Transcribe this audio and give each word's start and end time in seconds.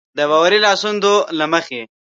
د 0.17 0.19
باوري 0.29 0.59
لاسوندو 0.65 1.13
له 1.39 1.45
مخې. 1.53 1.81